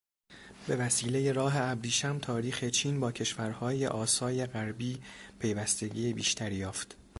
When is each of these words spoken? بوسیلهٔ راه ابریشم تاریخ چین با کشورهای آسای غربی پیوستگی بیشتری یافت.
بوسیلهٔ 0.67 1.31
راه 1.33 1.53
ابریشم 1.57 2.19
تاریخ 2.19 2.63
چین 2.67 2.99
با 2.99 3.11
کشورهای 3.11 3.87
آسای 3.87 4.45
غربی 4.45 5.01
پیوستگی 5.39 6.13
بیشتری 6.13 6.55
یافت. 6.55 6.97